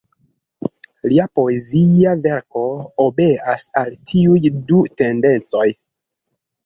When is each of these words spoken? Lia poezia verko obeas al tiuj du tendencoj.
Lia 1.11 1.25
poezia 1.39 2.15
verko 2.25 2.63
obeas 3.05 3.67
al 3.83 3.93
tiuj 4.13 4.43
du 4.73 4.81
tendencoj. 5.03 5.69